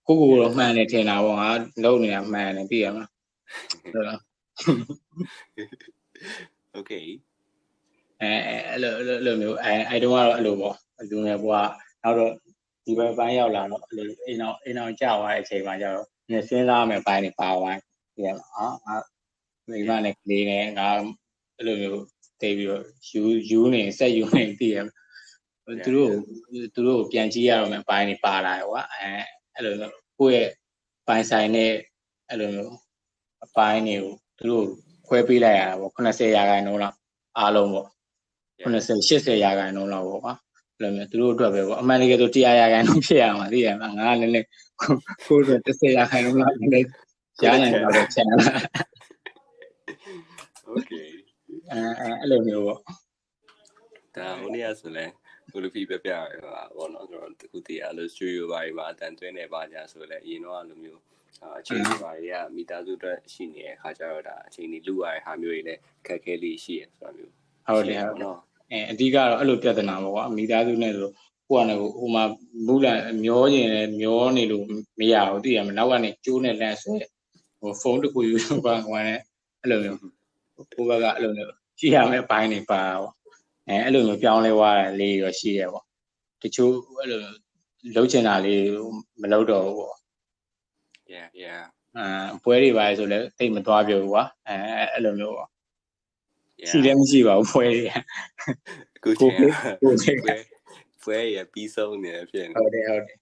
[0.07, 1.49] ကိုကိုတော့မှန်တယ်ထင်တာပေါ့ငါ
[1.85, 3.11] လုံးနေတာမှန်တယ်သိရမလား
[3.93, 4.19] ဟုတ်လား
[6.77, 7.07] Okay
[8.23, 10.77] အဲအဲ့လိုအဲ့လိုမျိုးအဲအဲ့တုန်းကတော့အဲ့လိုပေါ့
[11.11, 11.71] လူငယ်ဘွား
[12.03, 12.33] နောက်တော့
[12.85, 17.81] ဒီဘက်ပိုင်းရောက်လာတော့အဲ့လိုအိမ်အောင်အိမ်အောင်ကြာသွားတဲ့အချိန်မှာကျတော့နည်းစဉ်းစားမယ်ပိုင်းနေပါဝိုင်း
[18.15, 18.97] ဒီကအာငါ
[19.71, 20.89] မိမနဲ့ကလေးနဲ့ငါ
[21.57, 22.03] အဲ့လိုမျိုး
[22.41, 24.79] တိတ်ပြီးတော့ယူယူနေဆက်ယူနေတည်ရ
[25.85, 26.11] သူတို့
[26.75, 29.11] သူတို့ပြန်ကြည့်ရတော့မယ်ပိုင်းနေပါလာရောကွာအဲ
[29.55, 30.51] အဲ့လိုမျိုးကိုယ့်ရဲ့
[31.07, 31.73] ပိုင်းဆိုင်နဲ့
[32.29, 32.75] အဲ့လိုမျိုး
[33.45, 34.65] အပိုင်းတွေကိုသူတို့
[35.07, 36.97] ခွဲပေးလိုက်ရတာပေါ့80ရာခိုင်နှုန်းလောက်
[37.39, 37.89] အားလုံးပေါ့
[38.65, 40.48] 90 80ရာခိုင်နှုန်းလောက်ပေါ့ကွာအဲ့
[40.83, 44.47] လိုမျိုးသူတို့အတွက်ပဲပေါ့အမှန်တကယ်ဆို100ရာခိုင်နှုန်းဖြစ်ရမှာသိရမှာငါကလည်းလည်း
[44.81, 46.89] ကိုယ်တို့30ရာခိုင်နှုန်းလောက်လည်း
[47.45, 48.37] ရနိုင်တော့ချင်လာ
[50.71, 51.09] Okay
[51.73, 51.81] အဲ
[52.21, 52.81] အဲ့လိုမျိုးပေါ့
[54.17, 55.05] ဒါဟိုနေ့ကဆိုလဲ
[55.53, 61.01] ကိုလူဖီပြပြရပါဘောနော်ကျွန်တော်တခုတည်းအဲ့လို studio ဘာတွေမှာအတန်သွင်းနေပါကြဆိုလဲအရင်တော့အဲ့လိုမျိုး
[61.43, 67.33] အာအချိန်တွေပါတွေကမိသားစုအတွက်ရှိနေတဲ့အခါကျတော့ဒါအချိန်တွေလူရတဲ့ဟာမျိုးတွေလည်းခက်ခဲလေးရှိရဆိုတာမျိုး
[67.67, 68.39] ဟုတ်တယ်ဟုတ်တယ်နော်
[68.71, 71.11] အဲအဓိကတော့အဲ့လိုပြဿနာပေါ့ကွာမိသားစုနဲ့ဆို
[71.49, 72.25] ကိုကလည်းဟိုမှာ
[72.67, 72.93] မူလာ
[73.25, 74.65] မျောကျင်လည်းမျောနေလို့
[74.99, 76.95] မရဘူးသိရမလားနောက်ကနေကျိုးနဲ့လန့်ဆွဲ
[77.61, 79.21] ဟိုဖုန်းတစ်ခုယူတော့ကွာကွာနဲ့
[79.61, 79.99] အဲ့လိုမျိုး
[80.73, 83.15] ကိုဘက်ကအဲ့လိုမျိုးကြည့်ရမယ့်အပိုင်းတွေပါပေါ့
[83.69, 85.85] အဲအဲ့လိုမျိုးပြောင်းလဲသွားတာလေးရောရှိရပေါ့
[86.43, 87.21] တချို့အဲ့လို
[87.95, 88.63] လှုပ်ချင်တာလေး
[89.21, 89.97] မလှုပ်တော့ဘူးပေါ့
[91.13, 91.63] yeah yeah
[91.97, 92.07] အဲ
[92.43, 94.57] ပွဲတွေပါလေဆိုလည်းတိတ်မသွားပြဘူးကွာအဲ
[94.93, 95.58] အဲ့လိုမျိုးပေါ့ yeah
[96.69, 97.87] ရှိလည်းမရှိပါဘူးပွဲတွေ
[98.97, 100.37] အခုကိုချိန်ကိုကိုပွဲ
[101.03, 103.17] ပွဲရပြီးဆုံးနေဖြစ်နေဟုတ်တယ်ဟုတ်တယ်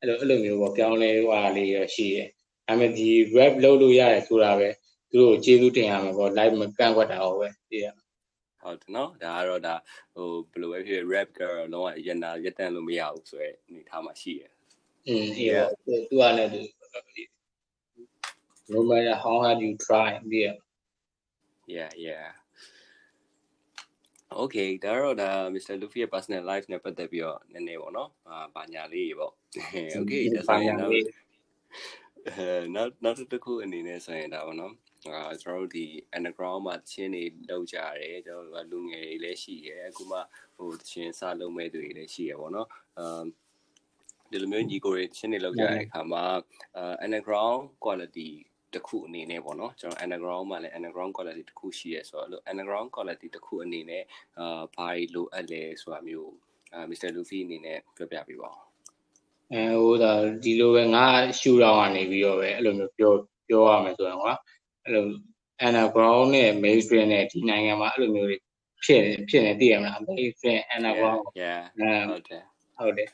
[0.00, 2.28] အဲ့လိုအဲ့လိုမျိုးပေါ့ပြောင်းလဲသွားလေးရရှိတယ်
[2.66, 4.68] ဒါပေမဲ့ဒီ rap လုပ်လို့ရတယ်ဆိုတာပဲ
[5.10, 7.86] သူတို့ကျေးဇူးတင်ရမှာပေါ့ live မကန့်ကွက်တာဟုတ်ပဲသိရ
[8.62, 9.74] ဟုတ်တယ်နော်ဒါကတော့ဒါ
[10.14, 14.42] ဟိုဘယ်လိုပဲဖြစ် rap ကတော့လုံးဝရနာရက်တန့်လို့မရဘူးဆိုရဲအနေထားမှာရှိရ
[15.08, 16.60] อืมအေးပေါ့သူသူကလည်းသူ
[18.72, 20.48] no matter how hard you try သိရ
[21.74, 22.26] yeah yeah
[24.34, 25.74] okay ဒါတော့ဒါ Mr.
[25.80, 29.32] Luffy ရဲ့ personal life နဲ့ပတ်သက်ပြီးတော့နည်းနည်းပေါ့နော်အာဘာညာလေးပေါ့
[30.00, 34.74] okay ဒါဆိုရင်တော့အဲနောက်နောက်တစ်ခုအနေနဲ့ဆိုရင်ဒါပေါ့နော်
[35.14, 35.86] အာကျွန်တော်တို့ဒီ
[36.16, 40.18] underground မှာချင်းနေလောက်ကြရတယ်ကျွန်တော်တို့လူငယ်တွေလည်းရှိတယ်အခုမှ
[40.56, 43.24] ဟိုချင်းစလုံးမဲ့တွေလည်းရှိရပေါ့နော်အမ်
[44.30, 46.24] ဒီလိုမျိုးညီကိုတွေချင်းနေလောက်ကြတဲ့အခါမှာ
[46.76, 48.30] အာ underground quality
[48.74, 54.04] တစ်ခုအနေနဲ့ပေါ့နော်ကျွန်တော် underground မှာလည်း underground quality တစ်ခုရှိရဲဆိုတော့အဲ့လို underground quality တစ်ခုအနေနဲ့
[54.38, 56.32] အာဘာတွေလိုအပ်လဲဆိုတာမျိုး
[56.72, 57.10] အာ Mr.
[57.16, 58.60] Luffy အနေနဲ့ပြောပြပေးပါဦး
[59.52, 60.12] အဲဟိုဒါ
[60.44, 61.04] ဒီလိုပဲငါ
[61.38, 63.12] ရှူတောင်းကနေပြီးတော့ပဲအဲ့လိုမျိုးပြော
[63.48, 64.34] ပြောရမယ်ဆိုရင်ကွာ
[64.84, 65.04] အဲ့လို
[65.66, 68.36] underground နဲ့ mainstream နဲ့ဒီနိုင်ငံမှာအဲ့လိုမျိုးတွေ
[68.84, 72.42] ဖြစ်နေဖြစ်နေသိရမလား mainstream underground yeah အဲဟုတ်တယ်
[72.78, 73.08] ဟုတ်တယ်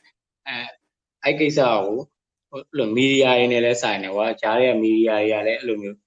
[0.47, 0.57] အဲ
[1.23, 2.12] အဲ့ကိစ္စကိုဟိုအဲ့
[2.77, 5.97] လိုမီဒီယာတွေနဲ့လည်းဆိုင်တယ်ကွာဂျားရဲ့မီဒီယာတွေကလည်းအဲ့လိုမျိုး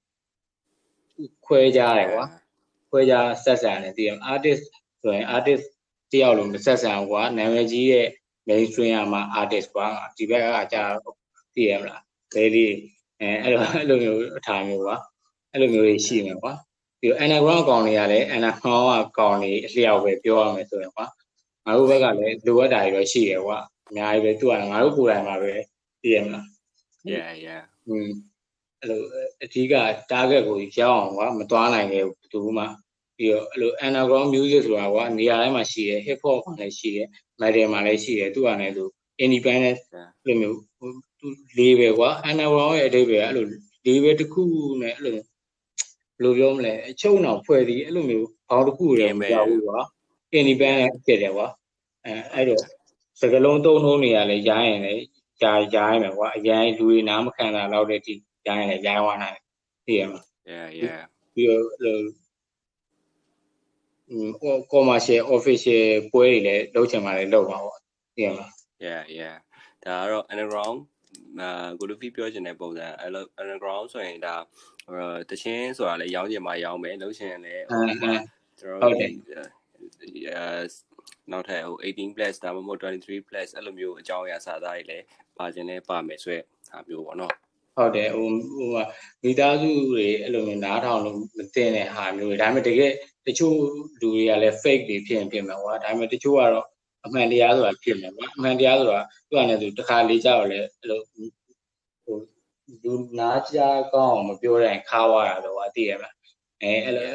[1.47, 2.25] ခွဲကြတယ်ကွာ
[2.91, 4.63] ခွဲကြဆက်ဆံတယ်သိရမလား artist
[5.03, 5.65] ဆိုရင် artist
[6.13, 8.09] တယောက်လုံးမဆက်ဆံဘူးကွာနာမည်ကြီးရဲ့
[8.49, 10.83] mainstream ကမှ artist ကွာဒီဘက်ကကြာ
[11.55, 12.03] သိရမလား
[12.35, 12.75] ဘယ်လေး
[13.21, 14.97] အဲအဲ့လိုအဲ့လိုမျိုးအထားမျိုးကွာ
[15.53, 16.53] အဲ့လိုမျိုးတွေရှိမယ်ကွာ
[17.01, 21.07] ဒီ underground အကောင်တွေကလည်း underground အကောင်တွေအလျောက်ပဲပြောရမယ်ဆိုရင်ကွာ
[21.65, 25.55] ငါတို့ဘက်ကလည်းလိုအပ်တာတွေတော့ရှိတယ်ကွာအများကြီးပဲသူကငါတို့ကိုယ်တိုင်မှာပဲ
[26.07, 26.45] သိရမလား
[27.13, 28.09] yeah yeah อืม
[28.81, 29.01] အဲ့လို
[29.45, 29.75] အဓိက
[30.11, 32.65] target ကိုရောက်အောင်ကွာမသွားနိုင်ခဲ့ဘူးဘယ်သူမှ
[33.17, 37.09] ပြီးတော့အဲ့လို underground music ဆိုတာကွာနေရာတိုင်းမှာရှိတယ် hip hop မှာလည်းရှိတယ်
[37.41, 38.85] metal မှာလည်းရှိတယ်သူကလည်းသူ
[39.25, 40.91] independent yeah အဲ့လိုမျိုးဟို
[41.21, 41.27] သူ
[41.59, 43.47] label ကွာ underground ရဲ့အဓိပ္ပာယ်ကအဲ့လို
[43.87, 44.45] label တစ်ခု
[44.83, 45.25] နဲ့အဲ့လိုဘယ်
[46.23, 49.79] လိုပြောမလဲအချုပ်အောင်ဖွဲ့ပြီးအဲ့လိုမျိုးဘောင်းတစ်ခုလည်းမကြောက်ဘူးကွာ
[50.39, 51.47] independent ဖြစ်တယ်ကွာ
[52.05, 52.63] အဲအဲ့တော့
[53.21, 55.05] စကလုံးသုံးလုံးနေရလဲရိုင်းရင်လည်း
[55.43, 58.15] ကြာရိုင်းမယ်ကွာအရင်လူတွေနားမခံတာတော့တဲ့ဒီ
[58.47, 59.39] ရိုင်းရင်လည်းရိုင်းသွားနိုင်
[59.87, 60.21] သိရမှာ
[60.53, 61.03] yeah yeah
[61.35, 61.99] ပြီးတော့အဲ့လို
[64.11, 64.31] อืม
[64.73, 67.79] commercial official ပွဲတွေလည်းလုပ်ချင်မှလည်းလုပ်ပါပေါ့
[68.17, 68.47] သိရမှာ
[68.87, 69.37] yeah yeah
[69.85, 70.79] ဒါကတော့ underground
[71.41, 74.35] အာကိုလူဖီပြောချင်တဲ့ပုံစံအဲ့လို underground ဆိုရင်ဒါ
[74.95, 78.15] ဟိုတချင်းဆိုတာလည်းရောင်းချင်မှရောင်းမယ်လုံးချင်လည်းဟိုအဲအဲ
[78.61, 79.13] ကျွန်ဟုတော်တ်တယ်
[80.01, 80.47] ဒီအဲ
[81.33, 85.05] နောက်ထပ်ဟို18 plus ဒါမှမဟုတ်23 plus အဲ့လိုမျိုးအကြောင်းအရာစာသားတွေလည်း
[85.37, 87.35] ပါခြင်းနဲ့ပါမယ်ဆိုရက်ဟာမျိုးပေါ့နော်
[87.77, 88.71] ဟုတ်တယ်ဟိုဟို
[89.23, 92.93] မိသားစုတွေအဲ့လိုမျိုးနားထောင်လို့မသိတဲ့ဟာမျိုးတွေဒါပေမဲ့တကယ်
[93.27, 93.55] တချို့
[94.01, 96.67] လူတွေကလည်း fake တွေဖြစ်ရင်ဖြစ်မှာကွာဒါပေမဲ့တချို့ကတော့
[97.07, 102.17] အမှန်တရားဆိုတာဖြစ်မှာကွာအမှန်တရားဆိုတာသူကလည်းသူတစ်ခါလေးကြောက်လဲအဲ့လိုဟို
[102.83, 106.15] လူနားကြားကောင်းအောင်မပြောတဲ့ခါဝါတာတော့အသိရမလား
[106.63, 107.07] အဲအဲ့လို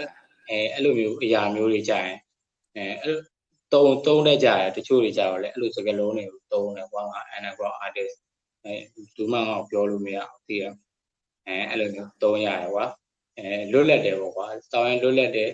[0.49, 2.17] အဲအဲ့လိုမျိုးအရာမျိုးတွေကြာရင်
[2.75, 3.17] အဲအဲ့
[3.73, 8.15] လိုတုံးတုံးတဲ့ကြာတယ်တချို့တွေကြာတော့လေအဲ့လိုစကားလုံးတွေကိုတုံးတယ်ကွာငါ anagram artist
[8.63, 8.73] အဲ
[9.15, 10.77] သူမှငါ့ကိုပြောလို့မရဘူးသိရမလား
[11.47, 12.85] အဲအဲ့လိုမျိုးသုံးရတယ်ကွာ
[13.37, 15.49] အဲလွတ်လပ်တယ်ပေါ့ကွာတောင်းရင်လွတ်လပ်တဲ့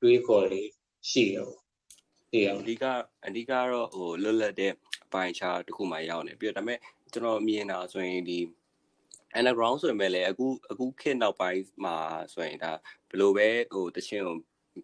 [0.00, 0.68] တွေးခေါ်လေး
[1.10, 1.60] ရှိတယ်ပေါ့
[2.32, 2.84] သိရမအဓိက
[3.26, 4.72] အဓိကတော့ဟိုလွတ်လပ်တဲ့
[5.06, 6.78] အပိုင်းခြားတစ်ခုမှရောက်နေပြီးတော့ဒါပေမဲ့
[7.12, 8.38] ကျွန်တော်မြင်တာဆိုရင်ဒီ
[9.36, 11.96] underground ဆိုရင်ပဲလေအခုအခုခေတ်နောက်ပိုင်းမှာ
[12.32, 12.72] ဆိုရင်ဒါ
[13.08, 14.36] ဘယ်လိုပဲဟိုတချင်းကို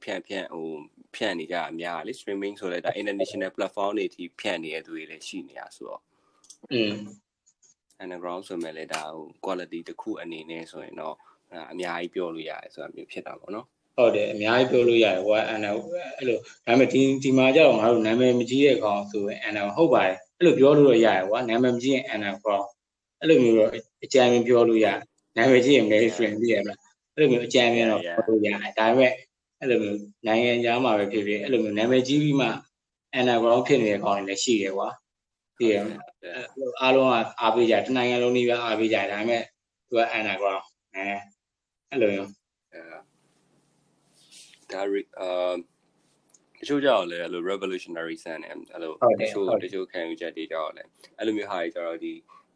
[0.03, 0.69] ဖြန့်ဖြန့်ဟို
[1.17, 6.01] ဖြန့်နေကြအများလေ streaming ဆိုလဲဒါ international platform တွေထိဖြန့်နေတဲ့သူတွေလည်းရှိနေတာဆိုတော့
[6.73, 6.95] อืม
[8.03, 11.17] underground ဆိုမဲ့လေဒါဟို quality တစ်ခုအနေနဲ့ဆိုရင်တော့
[11.53, 15.81] အဲအများကြီးပြောလို့ရတယ်ဆိုတာမျိုးဖြစ်တာပေါ့နော်ဟုတ်တယ်အများကြီးပြောလို့ရတယ်ကွာအဲ့တော့
[16.17, 22.65] အဲ့လိုဒါပေမဲ့ဒီဒီမှာကျတော့ငါတို့နာမည်မကြီးတဲ့ကောင်ဆိုရင်အန်နာဟုတ်ပါတယ်အဲ့လိုပြောလို့တော့ရတယ်ကွာနာမည်မကြီးရင်အန်နာကောင်
[23.21, 23.71] အဲ့လိုမျိုးတော့
[24.05, 24.99] အကြံဉာဏ်ပြောလို့ရတယ်
[25.37, 26.79] နာမည်ကြီးရင် very friend သိရမလား
[27.15, 29.13] အဲ့လိုမျိုးအကြံဉာဏ်တော့ပြောလို့ရတယ်ဒါပေမဲ့
[29.61, 32.49] အဲ့လိုမျိုးနိုင်ငံခြားမှာပဲဖြစ်ဖြစ်အဲ့လိုမျိုးနာမည်ကြီးပြီးမှ
[33.15, 34.89] အန်နာကောင်ဖြစ်နေတဲ့ကောင်တွေလည်းရှိတယ်ကွာ
[35.59, 36.05] သိရမလား
[36.81, 39.43] အားလုံးကအားပေးကြတနိုင်ငံလုံးကြီးပဲအားပေးကြဒါပေမဲ့
[39.89, 40.65] သူက underground
[40.95, 41.07] အဲ
[41.91, 42.31] အဲ့လိုမျိုး
[44.73, 45.55] ဒါရီအာ
[46.61, 50.83] တချို့ကြောက်လဲအဲ့လို revolutionary sound နဲ့အဲ့လိုတချို့တချို့ခံယူချက်တွေကြောက်လဲ
[51.19, 52.13] အဲ့လိုမျိုးဟာတွေကျတော့ဒီ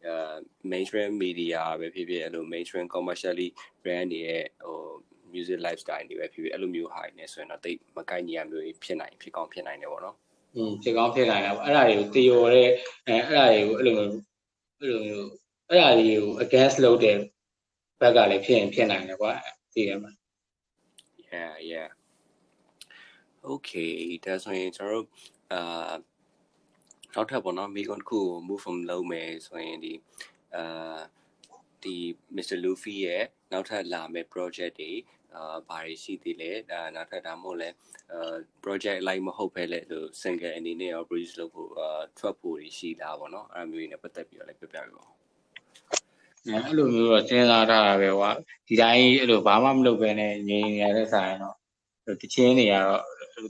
[0.07, 0.35] အာ
[0.71, 3.47] mainstream media ပဲဖြစ်ဖြစ်အဲ့လို mainstream commercially
[3.83, 4.79] brand တွေရဲ့ဟို
[5.35, 10.15] music lifestyle တွေပဲဖြစ်ဖြစ်အဲ့လိုမျိုးဟာတွေနဲ့ဆိုရင်တော့တိတ်မကိုက်ညီရမျိုးဖြစ်နိုင်ဖြစ်ကောင်းဖြစ်နိုင်တယ်ပေါ့နော်
[10.55, 12.69] อืมဖြစ်ကောင်းဖြစ်နိုင်တာပေါ့အဲ့ဒါတွေကိုတည်ရော်တဲ့
[13.07, 14.13] အဲအဲ့ဒါတွေကိုအဲ့လိုမျိုး
[14.79, 15.29] အဲ့လိုမျိုး
[15.69, 17.17] အဲ့ဒါတွေကို against လုပ်တဲ့
[17.99, 19.31] ဘက်ကလည်းဖြစ်ရင်ဖြစ်နိုင်တယ်ကွာ
[19.73, 20.11] သိရမှာ
[21.31, 21.89] yeah yeah
[23.51, 23.93] okay
[24.25, 25.07] ဒါဆိုရင်ကျွန်တော်တို့
[25.51, 25.93] အာ
[27.13, 29.93] နောက်ထပ်ပေါ့နော်မိကွန်တစ်ခုကို move from လုပ်မယ်ဆိုရင်ဒီ
[30.55, 30.99] အာ
[31.85, 31.95] ဒီ
[32.35, 32.57] Mr.
[32.63, 34.91] Luffy ရဲ့နောက်ထပ်လာမယ့် project တွေ
[35.35, 37.69] အာဘာတွေရှိသေးလဲဒါနောက်ထပ်ဒါမှမဟုတ်လဲ
[38.13, 44.89] အာ project လိုက်မဟုတ်ပဲလေဆို single အနေနဲ့ရော produce လုပ်ဖို့အာထွက်ဖို့တွေရှိတာပေါ့နော်အဲ့လိုမျိုးတွေနဲ့ပတ်သက်ပြီးတော့လည်းပြပြပြပါဦး
[46.47, 48.31] အဲ့လိုမျိုးတော့စဉ်းစားထားတာပဲကွာ
[48.67, 53.01] ဒီတိုင်းအဲ့လိုဘာမှမလုပ်ပဲနဲ့ငြိမ်နေရတဲ့ဆိုင်တော့တချင်းတွေကတော့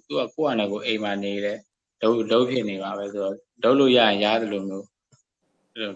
[0.05, 1.59] သူကကိုယ့်အနေကိုအိမ်မှာနေတယ်
[2.01, 4.90] လုံးလုံးဖြစ်နေပါပဲဆိုတော့လုံးလို့ရရင်ရတယ်လို့မျိုးအဲ့လို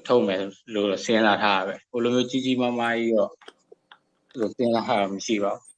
[0.08, 0.42] ထုတ်မယ်
[0.74, 3.32] လို့စဉ်းစားထားတာပဲဟိုလိုမျိုးကြီးကြီးမားမားကြီးတော့
[4.30, 5.76] အဲ့လိုစဉ်းစားထားတာမရှိပါဘူး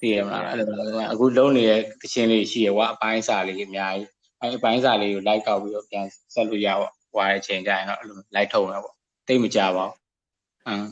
[0.00, 0.66] သိရမလားအဲ့လို
[1.12, 4.08] အခုလုံးနေတဲ့တချင်းလေးရှိရကွာအပိုင်းစာလေးအများကြီး
[4.40, 6.04] အဲ့အပိုင်းစာလေးကိုလိုက်ကောက်ပြီးတော့ပြန်
[6.34, 8.94] ဆက်လို့ရပါဟွာတဲ့အချိန်ကျရင်တော့အဲ့လိုလိုက်ထုတ်မှာပေါ့
[9.28, 9.94] တိတ်မကြပါဘူး
[10.66, 10.86] အမ်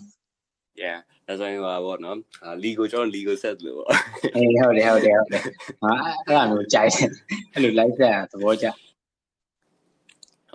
[0.83, 3.89] yeah ဒါဆိုရင်ဟိုပါပေါ့နော်အာ legal ကျွန်တော် legal set လို့ပေါ့
[4.35, 5.43] အေးဟုတ်တယ်ဟုတ်တယ်ဟုတ်တယ်
[5.83, 5.93] ဟာ
[6.27, 7.09] အဲ့ဒါမျိုးကြိုက်တယ်
[7.53, 8.67] အဲ့လို live ဆက်သဘောကျ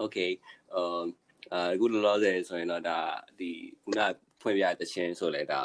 [0.03, 0.31] okay
[1.53, 2.97] အာအခုလောလောဆယ်ဆိုရင်တော့ဒါ
[3.39, 3.49] ဒီ
[3.83, 3.99] ခုန
[4.41, 5.59] ဖွင့်ပြတဲ့ချင်းဆိုလဲဒါ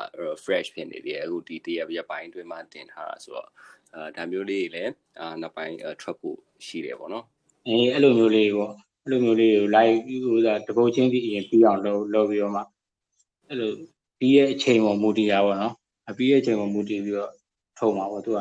[0.45, 3.49] fresh ဖြစ်နေတယ်အခုဒီတရရက်ပိုင်းအတွင်းမှာတင်ထားတာဆိုတော့
[3.95, 7.25] အာဒါမျိုးလေးတွေလည်းအာနောက်ပိုင်းထွက်ဖို့ရှိတယ်ပေါ့နော်
[7.67, 8.73] အေးအဲ့လိုမျိုးလေးပေါ့
[9.03, 12.63] အဲ့လိုမျိုးလေးကို live ဟိုဒါတပုတ်ချင်းစီအရင်ပြီးအောင်လုပ်လုပ်ပြီးတော့မှ
[13.49, 13.73] အဲ့လို
[14.19, 15.75] ပြီးရဲ့အချိန်ပေါ်မူတည်တာပေါ့နော်
[16.11, 17.33] အပြီးရဲ့အချိန်ပေါ်မူတည်ပြီးတော့
[17.79, 18.41] ထုံမှာပေါ့သူက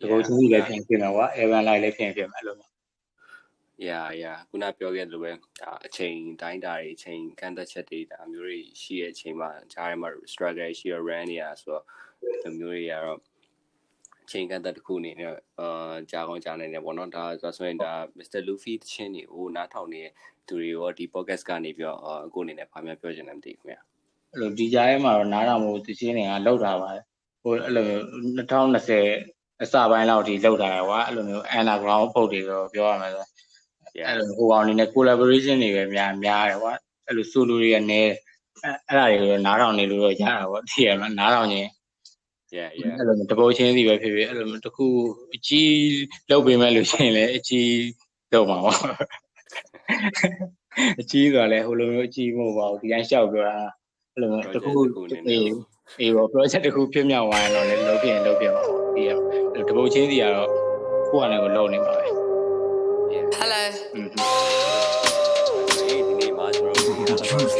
[0.00, 2.67] တပုတ်ချင်းစီလည်းပြင်ပြင်မှာကွာ Evan live လည်းပြင်ပြင်မှာအဲ့လိုမျိုး
[3.86, 11.84] yeah yeah ခုနပြောခဲ့သလိုပဲဒါအချိန်တိုင်းတာတွေအချိန်ကန့်သက်ချက်တွေဒါမျိုးတွေရှိတဲ့အချိန်မှာဂျားထဲမှာ struggle ရှိရ run နေရဆိုတော့
[12.42, 13.18] ဒီမျိုးတွေကတော့
[14.24, 17.24] အချိန်ကန့်သက်တစ်ခုအနေနဲ့အာကြာကောင်းကြာနိုင်တယ်ပေါ့နော်ဒါ
[17.56, 18.40] ဆိုရင်ဒါ Mr.
[18.46, 20.12] Luffy တချင်းတွေဟိုနားထောင်နေတဲ့
[20.48, 23.80] သူတွေရောဒီ podcast ကနေပြီးတော့အခုအနေနဲ့ဘာမှပြောချင်တယ်မသိဘူးခင်ဗျာ
[24.32, 27.04] အဲ့လိုဒီကြားထဲမှာတော့နားတော်မူတချင်းတွေကလောက်တာပါတယ်
[27.42, 28.04] ဟိုအဲ့လိုမျိုး
[28.38, 33.26] 2020အစပိုင်းလောက်ထိလောက်တာကွာအဲ့လိုမျိုး underground ပုတ်တွေတော့ပြောရမယ်ဆို
[34.06, 36.72] အဲ့လိုဟိုအောင်နေနဲ့ collaboration တွေပဲများများတယ်ကွာ
[37.06, 38.12] အဲ့လို solo တွေကနေအဲ့
[38.88, 41.68] အဲ့ဒါတွေကိုနားထောင်နေလို့တော့ရတာပေါ့သိရမလားနားထောင်ရင်
[42.56, 44.86] yeah yeah အဲ့လိုတပုတ်ချင်းစီပဲဖြစ်ဖြစ်အဲ့လိုတခု
[45.34, 45.72] အကြီး
[46.30, 47.72] လောက်ပေးမဲ့လို့ရှိရင်လည်းအကြီး
[48.32, 48.78] လောက်မှာပေါ့
[51.00, 53.56] အကြီးဆိုတာလည်းဟိုလိုမျိုးအကြီးမဟုတ်ပါဘူးဒီတိုင်းရှောက်ပြောတာ
[54.12, 54.70] အဲ့လိုမျိုးတခု
[55.28, 55.52] အေး
[56.00, 59.10] အေးပေါ့ project တခုဖြစ်မြောက်သွားရင်တော့လည်းလုပ်ပြရင်လုပ်ပြပါဘူးဒီရ
[59.68, 60.48] တပုတ်ချင်းစီကတော့
[61.10, 62.17] ကိုယ့်အနေကိုလုပ်နေပါပဲ
[63.10, 63.62] yeah Hello.
[63.94, 67.58] อืมဒီနေ့မှာကျွန်တော်တို့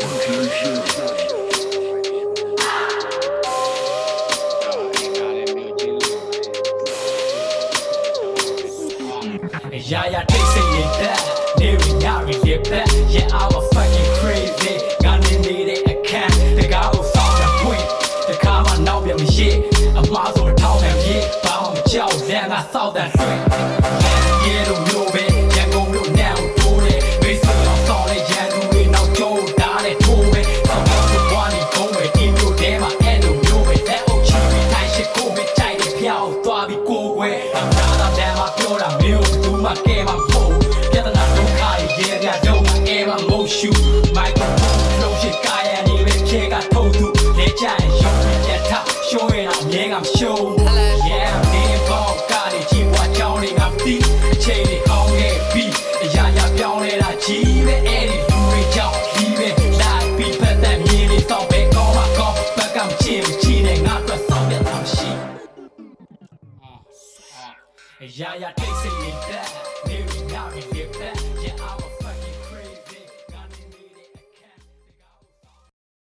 [9.93, 11.21] ရာရာတိတ်ဆိတ်ရင်တက်
[11.61, 14.73] နေရညရီလစ်သက် Yeah I'm a fucking crazy
[15.05, 17.85] ငါနေနေတဲ့အခန်းတကားကိုစောင့်တဲ့ပွင့်
[18.29, 19.57] တကားမှနောက်ပြန်မရစ်
[19.99, 20.79] အမားဆိုထောင်း